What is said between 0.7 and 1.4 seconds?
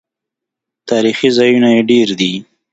تاریخي